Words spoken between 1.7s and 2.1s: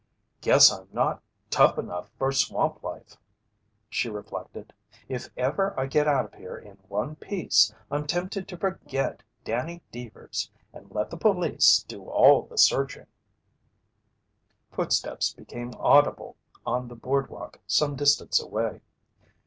enough